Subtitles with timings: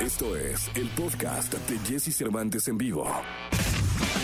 [0.00, 3.06] Esto es el podcast de Jesse Cervantes en vivo.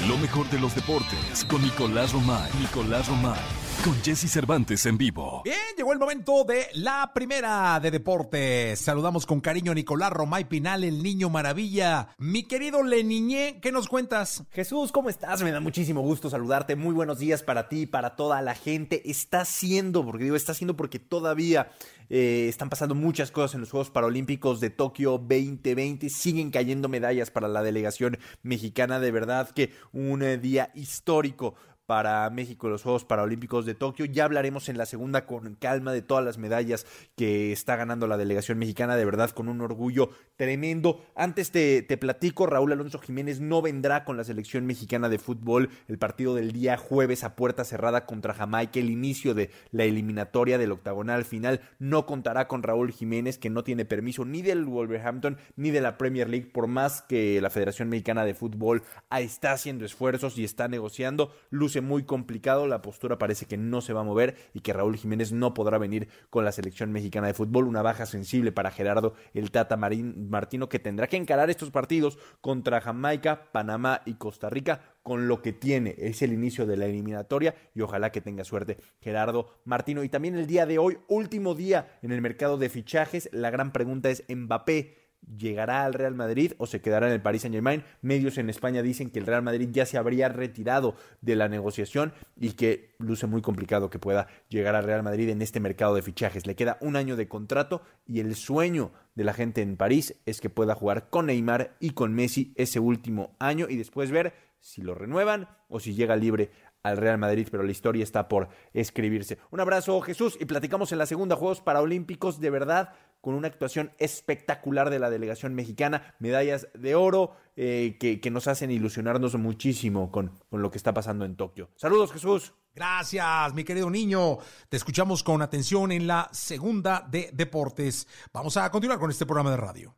[0.09, 2.51] Lo mejor de los deportes con Nicolás Romay.
[2.59, 3.66] Nicolás Romay.
[3.85, 5.43] Con Jesse Cervantes en vivo.
[5.45, 8.81] Bien, llegó el momento de la primera de deportes.
[8.81, 12.09] Saludamos con cariño a Nicolás Romay Pinal, el niño maravilla.
[12.19, 14.45] Mi querido Leniñé, ¿qué nos cuentas?
[14.51, 15.43] Jesús, ¿cómo estás?
[15.43, 16.75] Me da muchísimo gusto saludarte.
[16.75, 19.09] Muy buenos días para ti y para toda la gente.
[19.09, 21.71] Está haciendo, porque digo, está haciendo porque todavía
[22.09, 26.09] eh, están pasando muchas cosas en los Juegos Paralímpicos de Tokio 2020.
[26.11, 28.99] Siguen cayendo medallas para la delegación mexicana.
[28.99, 31.55] De verdad que un eh, día histórico
[31.87, 34.05] para México los Juegos Paralímpicos de Tokio.
[34.07, 38.17] Ya hablaremos en la segunda con calma de todas las medallas que está ganando la
[38.17, 41.05] delegación mexicana, de verdad con un orgullo tremendo.
[41.15, 45.71] Antes te, te platico, Raúl Alonso Jiménez no vendrá con la selección mexicana de fútbol
[45.89, 50.59] el partido del día jueves a puerta cerrada contra Jamaica, el inicio de la eliminatoria
[50.59, 51.61] del octagonal final.
[51.79, 55.99] No contará con Raúl Jiménez, que no tiene permiso ni del Wolverhampton ni de la
[55.99, 60.69] Premier League, por más que la Federación Mexicana de Fútbol está haciendo esfuerzos y está
[60.69, 61.33] negociando.
[61.51, 64.97] Luce muy complicado, la postura parece que no se va a mover y que Raúl
[64.97, 69.15] Jiménez no podrá venir con la selección mexicana de fútbol, una baja sensible para Gerardo
[69.35, 74.51] el Tata Marín, Martino que tendrá que encarar estos partidos contra Jamaica, Panamá y Costa
[74.51, 75.95] Rica con lo que tiene.
[75.99, 80.03] Es el inicio de la eliminatoria y ojalá que tenga suerte Gerardo Martino.
[80.03, 83.73] Y también el día de hoy, último día en el mercado de fichajes, la gran
[83.73, 85.06] pregunta es Mbappé
[85.39, 87.85] llegará al Real Madrid o se quedará en el Paris Saint Germain.
[88.03, 92.13] Medios en España dicen que el Real Madrid ya se habría retirado de la negociación
[92.39, 96.03] y que luce muy complicado que pueda llegar al Real Madrid en este mercado de
[96.03, 96.47] fichajes.
[96.47, 100.41] Le queda un año de contrato y el sueño de la gente en París es
[100.41, 104.83] que pueda jugar con Neymar y con Messi ese último año y después ver si
[104.83, 106.51] lo renuevan o si llega libre
[106.83, 109.39] al Real Madrid, pero la historia está por escribirse.
[109.51, 113.91] Un abrazo Jesús y platicamos en la segunda Juegos Paralímpicos, de verdad con una actuación
[113.99, 120.39] espectacular de la delegación mexicana, medallas de oro eh, que, nos hacen ilusionarnos muchísimo con,
[120.49, 121.71] con lo que está pasando en Tokio.
[121.75, 122.55] Saludos Jesús.
[122.77, 124.37] Gracias, mi querido niño.
[124.69, 128.07] Te escuchamos con atención en la segunda de Deportes.
[128.35, 129.97] Vamos a continuar con este programa de radio.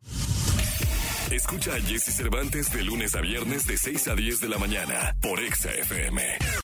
[1.29, 5.15] Escucha a Jesse Cervantes de lunes a viernes de 6 a 10 de la mañana
[5.21, 6.59] por Exa FM.